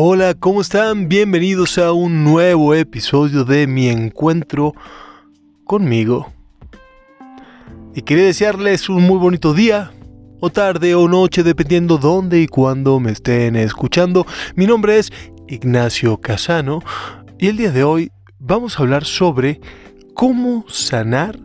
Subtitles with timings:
[0.00, 1.08] Hola, ¿cómo están?
[1.08, 4.72] Bienvenidos a un nuevo episodio de mi encuentro
[5.64, 6.32] conmigo.
[7.96, 9.90] Y quería desearles un muy bonito día,
[10.38, 14.24] o tarde o noche, dependiendo dónde y cuándo me estén escuchando.
[14.54, 15.10] Mi nombre es
[15.48, 16.78] Ignacio Casano
[17.36, 19.60] y el día de hoy vamos a hablar sobre
[20.14, 21.40] cómo sanar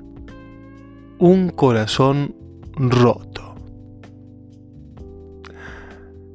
[1.18, 2.36] un corazón
[2.76, 3.56] roto.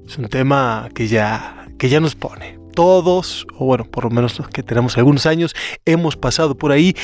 [0.05, 2.59] Es un tema que ya que ya nos pone.
[2.75, 6.95] Todos, o bueno, por lo menos los que tenemos algunos años, hemos pasado por ahí.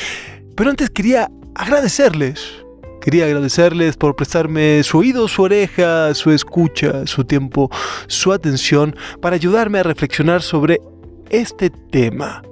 [0.55, 2.65] Pero antes quería agradecerles.
[3.01, 7.71] Quería agradecerles por prestarme su oído, su oreja, su escucha, su tiempo,
[8.07, 10.81] su atención para ayudarme a reflexionar sobre
[11.29, 12.43] este tema.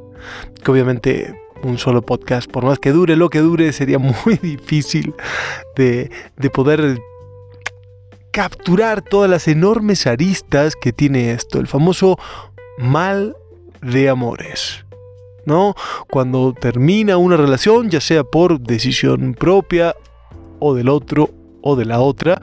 [0.63, 5.15] Que obviamente un solo podcast, por más que dure lo que dure, sería muy difícil
[5.77, 6.99] de, de poder
[8.33, 12.19] capturar todas las enormes aristas que tiene esto, el famoso
[12.79, 13.37] mal
[13.83, 14.85] de amores.
[15.45, 15.75] ¿No?
[16.09, 19.95] Cuando termina una relación, ya sea por decisión propia
[20.61, 21.31] o del otro
[21.63, 22.41] o de la otra,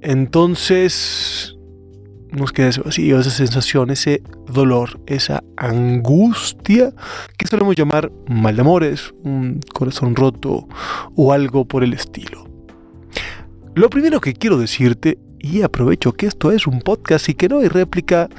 [0.00, 1.56] entonces
[2.32, 6.92] nos queda ese vacío, esa sensación, ese dolor, esa angustia
[7.38, 10.68] que solemos llamar mal de amores, un corazón roto
[11.14, 12.55] o algo por el estilo.
[13.76, 17.58] Lo primero que quiero decirte, y aprovecho que esto es un podcast y que no
[17.58, 18.30] hay réplica,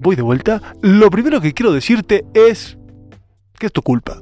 [0.00, 0.60] voy de vuelta.
[0.80, 2.76] Lo primero que quiero decirte es
[3.60, 4.20] que es tu culpa.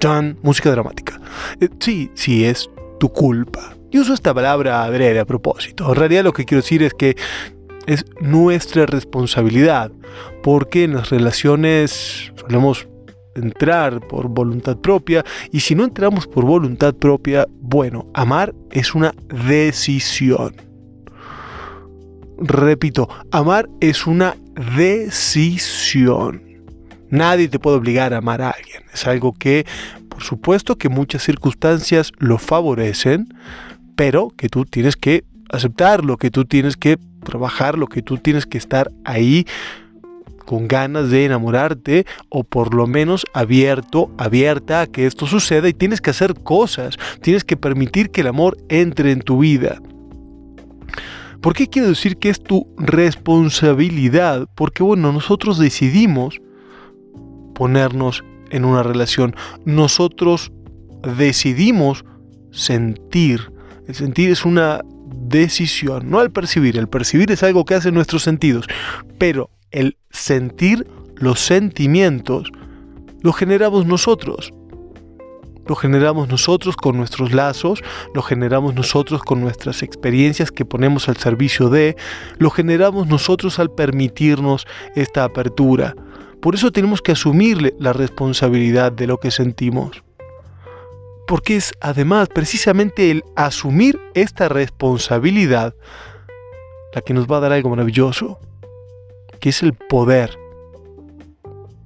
[0.00, 1.20] Chan, música dramática.
[1.60, 2.68] Eh, sí, sí, es
[2.98, 3.76] tu culpa.
[3.92, 5.88] Y uso esta palabra adrede a propósito.
[5.90, 7.16] En realidad lo que quiero decir es que
[7.86, 9.92] es nuestra responsabilidad,
[10.42, 12.88] porque en las relaciones solemos
[13.38, 19.14] entrar por voluntad propia y si no entramos por voluntad propia, bueno, amar es una
[19.46, 20.54] decisión.
[22.38, 24.36] Repito, amar es una
[24.74, 26.42] decisión.
[27.10, 28.82] Nadie te puede obligar a amar a alguien.
[28.92, 29.66] Es algo que,
[30.08, 33.28] por supuesto, que muchas circunstancias lo favorecen,
[33.96, 38.46] pero que tú tienes que aceptarlo, que tú tienes que trabajar, lo que tú tienes
[38.46, 39.46] que estar ahí
[40.48, 45.74] con ganas de enamorarte o por lo menos abierto, abierta a que esto suceda y
[45.74, 49.78] tienes que hacer cosas, tienes que permitir que el amor entre en tu vida.
[51.42, 54.48] ¿Por qué quiero decir que es tu responsabilidad?
[54.54, 56.40] Porque bueno, nosotros decidimos
[57.54, 59.36] ponernos en una relación,
[59.66, 60.50] nosotros
[61.18, 62.06] decidimos
[62.52, 63.52] sentir.
[63.86, 64.80] El sentir es una
[65.10, 66.78] decisión, no al percibir.
[66.78, 68.64] El percibir es algo que hacen nuestros sentidos,
[69.18, 70.86] pero el sentir
[71.16, 72.50] los sentimientos
[73.22, 74.52] lo generamos nosotros.
[75.66, 77.82] Lo generamos nosotros con nuestros lazos,
[78.14, 81.94] lo generamos nosotros con nuestras experiencias que ponemos al servicio de,
[82.38, 85.94] lo generamos nosotros al permitirnos esta apertura.
[86.40, 90.02] Por eso tenemos que asumirle la responsabilidad de lo que sentimos.
[91.26, 95.74] Porque es además precisamente el asumir esta responsabilidad
[96.94, 98.38] la que nos va a dar algo maravilloso
[99.38, 100.30] que es el poder.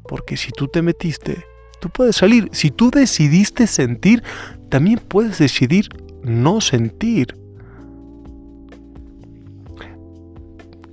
[0.09, 1.45] Porque si tú te metiste,
[1.81, 2.49] tú puedes salir.
[2.53, 4.23] Si tú decidiste sentir,
[4.69, 5.89] también puedes decidir
[6.23, 7.37] no sentir.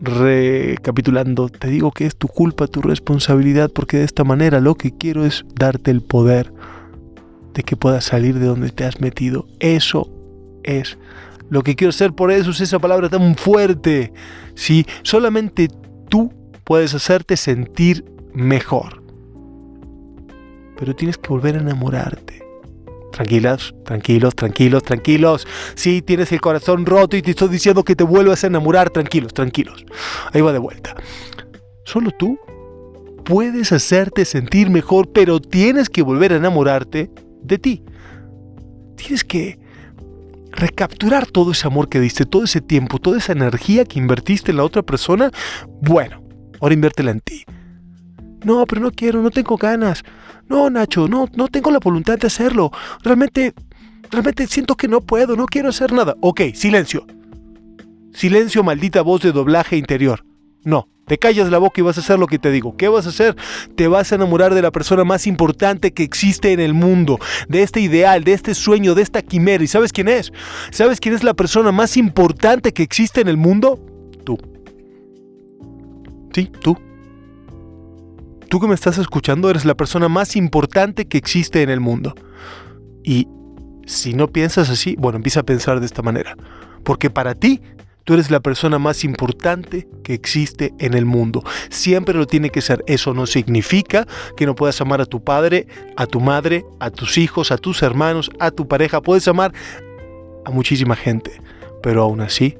[0.02, 4.98] Recapitulando, te digo que es tu culpa, tu responsabilidad, porque de esta manera lo que
[4.98, 6.54] quiero es darte el poder
[7.54, 9.46] de que puedas salir de donde te has metido.
[9.60, 10.10] Eso
[10.64, 10.98] es
[11.50, 14.14] lo que quiero hacer, por eso es esa palabra tan fuerte.
[14.56, 15.68] Si solamente
[16.10, 16.32] tú
[16.70, 19.02] puedes hacerte sentir mejor.
[20.78, 22.44] Pero tienes que volver a enamorarte.
[23.12, 25.48] Tranquilas, tranquilos, tranquilos, tranquilos.
[25.74, 29.34] Si tienes el corazón roto y te estoy diciendo que te vuelvas a enamorar, tranquilos,
[29.34, 29.84] tranquilos.
[30.32, 30.96] Ahí va de vuelta.
[31.86, 32.38] Solo tú
[33.26, 37.10] puedes hacerte sentir mejor, pero tienes que volver a enamorarte
[37.42, 37.84] de ti.
[38.96, 39.58] Tienes que
[40.52, 44.58] recapturar todo ese amor que diste, todo ese tiempo, toda esa energía que invertiste en
[44.58, 45.32] la otra persona.
[45.82, 46.29] Bueno,
[46.62, 47.46] ahora inviértela en ti.
[48.44, 50.04] No, pero no quiero, no tengo ganas.
[50.48, 52.72] No, Nacho, no, no tengo la voluntad de hacerlo.
[53.04, 53.54] Realmente,
[54.10, 56.16] realmente siento que no puedo, no quiero hacer nada.
[56.22, 57.06] Ok, silencio.
[58.14, 60.26] Silencio, maldita voz de doblaje interior.
[60.64, 62.76] No, te callas la boca y vas a hacer lo que te digo.
[62.78, 63.36] ¿Qué vas a hacer?
[63.76, 67.64] Te vas a enamorar de la persona más importante que existe en el mundo, de
[67.64, 69.64] este ideal, de este sueño, de esta quimera.
[69.64, 70.32] ¿Y sabes quién es?
[70.72, 73.80] ¿Sabes quién es la persona más importante que existe en el mundo?
[74.24, 74.38] Tú.
[76.34, 76.78] Sí, tú.
[78.50, 82.16] Tú que me estás escuchando eres la persona más importante que existe en el mundo.
[83.04, 83.28] Y
[83.86, 86.36] si no piensas así, bueno, empieza a pensar de esta manera.
[86.84, 87.62] Porque para ti,
[88.10, 91.44] Tú eres la persona más importante que existe en el mundo.
[91.70, 92.84] Siempre lo tiene que ser.
[92.88, 97.20] Eso no significa que no puedas amar a tu padre, a tu madre, a tus
[97.20, 99.00] hijos, a tus hermanos, a tu pareja.
[99.00, 99.54] Puedes amar
[100.44, 101.40] a muchísima gente.
[101.84, 102.58] Pero aún así,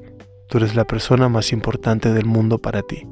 [0.48, 3.04] tú eres la persona más importante del mundo para ti.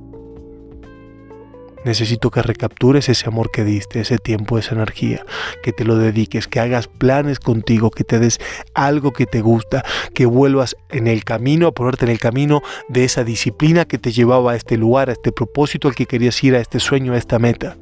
[1.88, 5.24] Necesito que recaptures ese amor que diste, ese tiempo, esa energía,
[5.62, 8.38] que te lo dediques, que hagas planes contigo, que te des
[8.74, 9.82] algo que te gusta,
[10.12, 14.12] que vuelvas en el camino, a ponerte en el camino de esa disciplina que te
[14.12, 17.16] llevaba a este lugar, a este propósito al que querías ir, a este sueño, a
[17.16, 17.78] esta meta.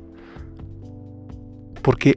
[1.82, 2.16] Porque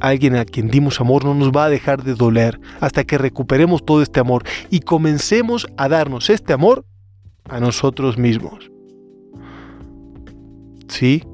[0.00, 3.86] alguien a quien dimos amor no nos va a dejar de doler hasta que recuperemos
[3.86, 6.84] todo este amor y comencemos a darnos este amor
[7.48, 8.71] a nosotros mismos.
[10.92, 11.24] ¿Sí?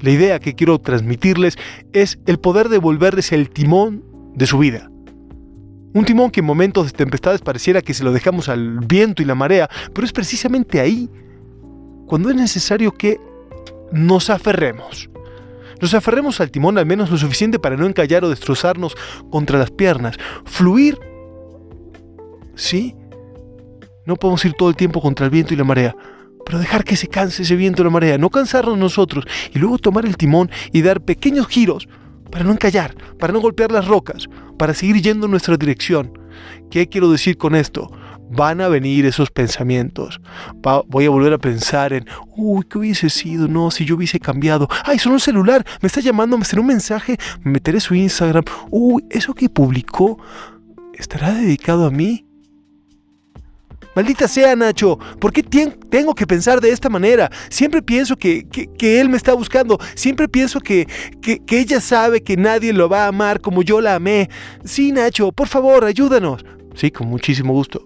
[0.00, 1.58] La idea que quiero transmitirles
[1.92, 4.04] es el poder devolverles el timón
[4.36, 4.88] de su vida.
[5.92, 9.24] Un timón que en momentos de tempestades pareciera que se lo dejamos al viento y
[9.24, 11.10] la marea, pero es precisamente ahí
[12.06, 13.20] cuando es necesario que
[13.90, 15.10] nos aferremos.
[15.80, 18.96] Nos aferremos al timón al menos lo suficiente para no encallar o destrozarnos
[19.30, 20.16] contra las piernas.
[20.44, 20.96] Fluir.
[22.54, 22.94] Sí.
[24.06, 25.96] No podemos ir todo el tiempo contra el viento y la marea,
[26.44, 29.24] pero dejar que se canse ese viento y la marea, no cansarnos nosotros
[29.54, 31.88] y luego tomar el timón y dar pequeños giros
[32.30, 34.28] para no encallar, para no golpear las rocas,
[34.58, 36.18] para seguir yendo en nuestra dirección.
[36.70, 37.90] ¿Qué quiero decir con esto?
[38.30, 40.18] Van a venir esos pensamientos.
[40.86, 43.46] voy a volver a pensar en, uy, ¿qué hubiese sido?
[43.46, 44.68] No, si yo hubiese cambiado.
[44.84, 48.44] Ay, son un celular, me está llamando, me será un mensaje, me meteré su Instagram.
[48.70, 50.18] Uy, eso que publicó,
[50.94, 52.24] ¿estará dedicado a mí?
[53.94, 57.30] Maldita sea, Nacho, ¿por qué tengo que pensar de esta manera?
[57.50, 58.46] Siempre pienso que,
[58.80, 60.86] él me está buscando, siempre pienso que,
[61.20, 64.30] que, ella sabe que nadie lo va a amar como yo la amé.
[64.64, 66.44] Sí, Nacho, por favor, ayúdanos.
[66.74, 67.84] Sí, con muchísimo gusto.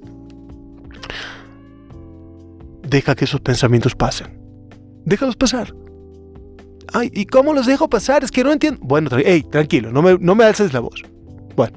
[2.82, 4.38] Deja que esos pensamientos pasen.
[5.04, 5.74] Déjalos pasar.
[6.92, 8.22] Ay, ¿y cómo los dejo pasar?
[8.22, 8.78] Es que no entiendo.
[8.80, 11.02] Bueno, hey, tranquilo, no me, no me alces la voz.
[11.56, 11.76] Bueno.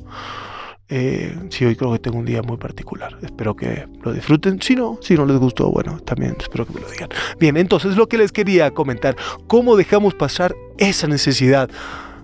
[0.92, 3.16] Eh, sí, hoy creo que tengo un día muy particular.
[3.22, 4.60] Espero que lo disfruten.
[4.62, 7.10] Si no, si no les gustó, bueno, también espero que me lo digan.
[7.40, 9.16] Bien, entonces lo que les quería comentar,
[9.48, 11.70] ¿cómo dejamos pasar esa necesidad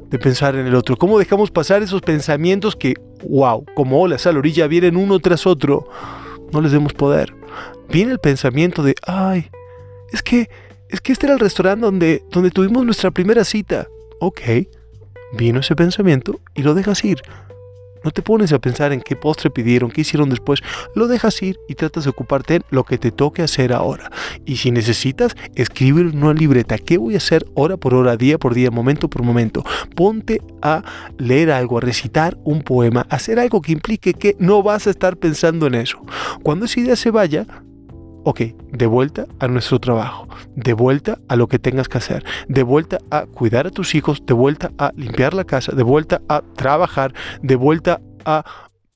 [0.10, 0.98] de pensar en el otro?
[0.98, 2.96] ¿Cómo dejamos pasar esos pensamientos que,
[3.30, 5.88] wow, como olas a la orilla vienen uno tras otro?
[6.52, 7.36] No les demos poder.
[7.90, 9.48] Viene el pensamiento de, ay,
[10.12, 10.50] es que,
[10.90, 13.88] es que este era el restaurante donde, donde tuvimos nuestra primera cita.
[14.20, 14.42] Ok,
[15.34, 17.22] vino ese pensamiento y lo dejas ir
[18.06, 20.62] no te pones a pensar en qué postre pidieron, qué hicieron después.
[20.94, 24.12] Lo dejas ir y tratas de ocuparte en lo que te toque hacer ahora.
[24.46, 26.78] Y si necesitas, escribe en una libreta.
[26.78, 29.66] ¿Qué voy a hacer hora por hora, día por día, momento por momento?
[29.96, 30.84] Ponte a
[31.18, 34.92] leer algo, a recitar un poema, a hacer algo que implique que no vas a
[34.92, 36.00] estar pensando en eso.
[36.44, 37.48] Cuando esa idea se vaya,
[38.26, 38.42] ok,
[38.72, 42.98] de vuelta a nuestro trabajo, de vuelta a lo que tengas que hacer, de vuelta
[43.12, 47.14] a cuidar a tus hijos, de vuelta a limpiar la casa, de vuelta a trabajar,
[47.44, 48.44] de vuelta a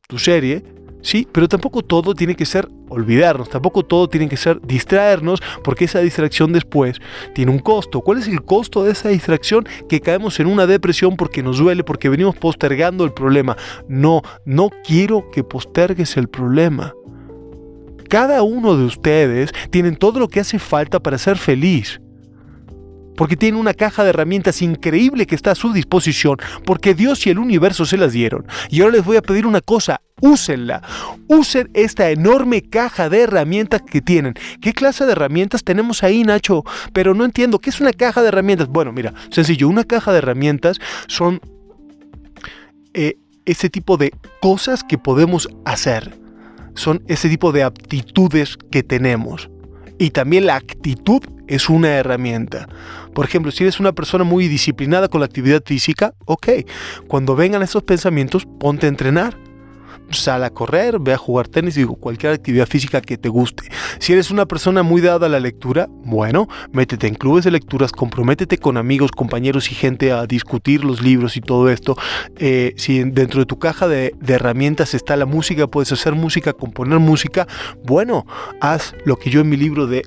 [0.08, 0.64] tu serie,
[1.04, 5.86] sí, pero tampoco todo tiene que ser olvidarnos, tampoco todo tiene que ser distraernos, porque
[5.86, 7.00] esa distracción después
[7.36, 8.02] tiene un costo.
[8.02, 9.68] ¿Cuál es el costo de esa distracción?
[9.88, 13.56] Que caemos en una depresión porque nos duele, porque venimos postergando el problema.
[13.88, 16.96] No, no quiero que postergues el problema.
[18.09, 22.01] Cada uno de ustedes tienen todo lo que hace falta para ser feliz.
[23.16, 27.30] Porque tienen una caja de herramientas increíble que está a su disposición, porque Dios y
[27.30, 28.47] el universo se las dieron.
[28.69, 30.81] Y ahora les voy a pedir una cosa, úsenla.
[31.28, 34.33] Usen esta enorme caja de herramientas que tienen.
[34.59, 36.63] ¿Qué clase de herramientas tenemos ahí, Nacho?
[36.94, 38.69] Pero no entiendo, ¿qué es una caja de herramientas?
[38.69, 41.42] Bueno, mira, sencillo, una caja de herramientas son
[42.94, 46.18] eh, ese tipo de cosas que podemos hacer
[46.80, 49.50] son ese tipo de aptitudes que tenemos.
[49.98, 52.69] Y también la actitud es una herramienta.
[53.14, 56.48] Por ejemplo, si eres una persona muy disciplinada con la actividad física, ok,
[57.07, 59.38] cuando vengan esos pensamientos, ponte a entrenar
[60.11, 63.63] sal a correr, ve a jugar tenis, digo, cualquier actividad física que te guste.
[63.99, 67.92] Si eres una persona muy dada a la lectura, bueno, métete en clubes de lecturas,
[67.92, 71.97] comprométete con amigos, compañeros y gente a discutir los libros y todo esto.
[72.37, 76.54] Eh, si dentro de tu caja de, de herramientas está la música, puedes hacer música,
[76.54, 77.47] componer música,
[77.83, 78.25] bueno,
[78.61, 80.04] haz lo que yo en mi libro de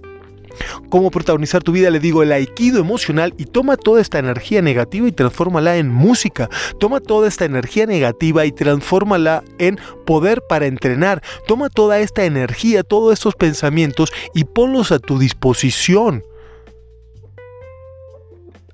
[0.89, 5.09] cómo protagonizar tu vida, le digo el aikido emocional y toma toda esta energía negativa
[5.09, 6.49] y transfórmala en música.
[6.79, 11.23] Toma toda esta energía negativa y transfórmala en poder para entrenar.
[11.47, 16.23] Toma toda esta energía, todos estos pensamientos y ponlos a tu disposición.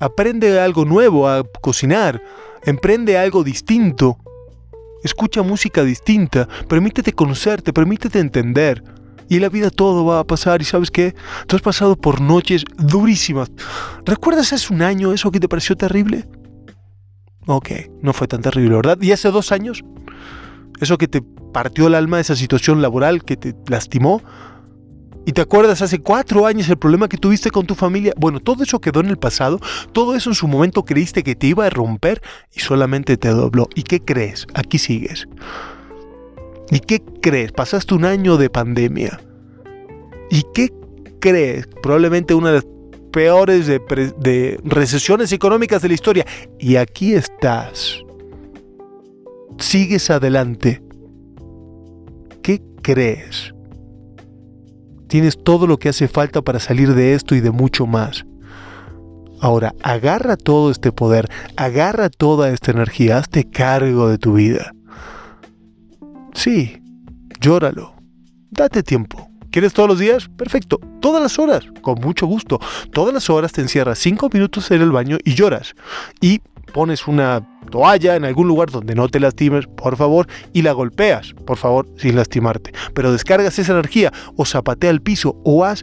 [0.01, 2.23] Aprende algo nuevo a cocinar.
[2.65, 4.19] Emprende algo distinto.
[5.03, 6.49] Escucha música distinta.
[6.69, 8.83] Permítete conocerte, permítete entender.
[9.29, 11.15] Y en la vida todo va a pasar y sabes qué,
[11.47, 13.51] tú has pasado por noches durísimas.
[14.05, 16.27] ¿Recuerdas hace un año eso que te pareció terrible?
[17.47, 17.71] Ok,
[18.03, 18.99] no fue tan terrible, ¿verdad?
[19.01, 19.85] ¿Y hace dos años?
[20.81, 24.23] Eso que te partió el alma, esa situación laboral que te lastimó.
[25.27, 28.15] ¿Y te acuerdas hace cuatro años el problema que tuviste con tu familia?
[28.17, 29.61] Bueno, todo eso quedó en el pasado,
[29.93, 32.23] todo eso en su momento creíste que te iba a romper
[32.55, 33.69] y solamente te dobló.
[33.75, 34.47] ¿Y qué crees?
[34.55, 35.29] Aquí sigues.
[36.71, 37.53] ¿Y qué crees?
[37.53, 39.21] Pasaste un año de pandemia.
[40.31, 40.73] ¿Y qué
[41.21, 41.67] crees?
[41.83, 42.67] Probablemente una de las
[43.13, 46.27] peores de, recesiones económicas de la historia.
[46.59, 47.99] Y aquí estás.
[49.59, 50.83] Sigues adelante.
[52.43, 53.55] ¿Qué crees?
[55.09, 58.27] Tienes todo lo que hace falta para salir de esto y de mucho más.
[59.41, 64.73] Ahora, agarra todo este poder, agarra toda esta energía, hazte cargo de tu vida.
[66.39, 66.81] Sí,
[67.41, 67.95] llóralo.
[68.51, 69.29] Date tiempo.
[69.51, 70.29] ¿Quieres todos los días?
[70.29, 70.79] Perfecto.
[71.01, 72.61] Todas las horas, con mucho gusto.
[72.93, 75.75] Todas las horas te encierras cinco minutos en el baño y lloras.
[76.21, 76.41] Y
[76.73, 81.35] pones una toalla en algún lugar donde no te lastimes, por favor, y la golpeas,
[81.45, 82.73] por favor, sin lastimarte.
[82.95, 85.83] Pero descargas esa energía o zapatea al piso o haz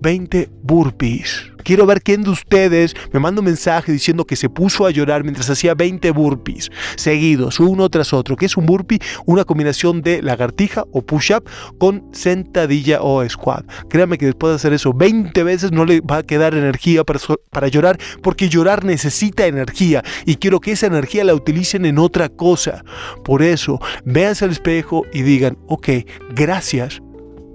[0.00, 1.50] 20 burpees.
[1.64, 5.22] Quiero ver quién de ustedes me manda un mensaje diciendo que se puso a llorar
[5.22, 8.36] mientras hacía 20 burpees seguidos, uno tras otro.
[8.36, 9.00] ¿Qué es un burpee?
[9.24, 11.48] Una combinación de lagartija o push-up
[11.78, 13.64] con sentadilla o squat.
[13.88, 17.18] Créame que después de hacer eso 20 veces no le va a quedar energía para,
[17.50, 22.28] para llorar porque llorar necesita energía y quiero que esa energía la utilicen en otra
[22.28, 22.84] cosa.
[23.24, 25.88] Por eso, véanse al espejo y digan, ok,
[26.34, 27.00] gracias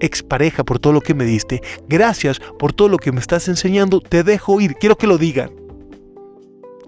[0.00, 4.00] expareja por todo lo que me diste, gracias por todo lo que me estás enseñando,
[4.00, 5.50] te dejo ir, quiero que lo digan.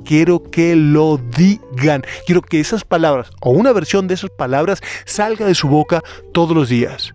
[0.05, 2.03] Quiero que lo digan.
[2.27, 6.03] Quiero que esas palabras o una versión de esas palabras salga de su boca
[6.33, 7.15] todos los días.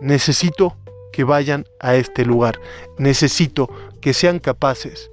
[0.00, 0.76] Necesito
[1.12, 2.60] que vayan a este lugar.
[2.98, 3.68] Necesito
[4.00, 5.11] que sean capaces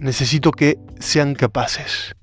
[0.00, 2.16] necesito que sean capaces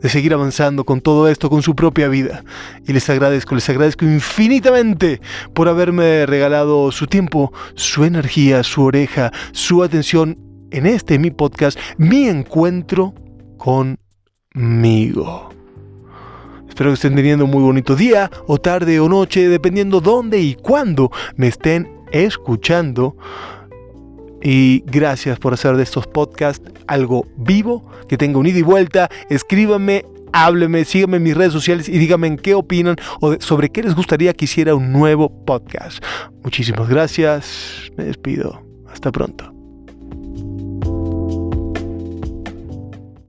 [0.00, 2.44] de seguir avanzando con todo esto, con su propia vida.
[2.86, 5.20] Y les agradezco, les agradezco infinitamente
[5.54, 10.38] por haberme regalado su tiempo, su energía, su oreja, su atención
[10.70, 13.14] en este mi podcast, mi encuentro
[13.56, 15.50] conmigo.
[16.68, 20.54] Espero que estén teniendo un muy bonito día, o tarde, o noche, dependiendo dónde y
[20.54, 23.16] cuándo me estén escuchando.
[24.42, 29.08] Y gracias por hacer de estos podcasts algo vivo, que tenga un ida y vuelta.
[29.28, 33.82] Escríbanme, hábleme, síganme en mis redes sociales y díganme en qué opinan o sobre qué
[33.82, 36.02] les gustaría que hiciera un nuevo podcast.
[36.42, 37.90] Muchísimas gracias.
[37.96, 38.62] Me despido.
[38.90, 39.57] Hasta pronto.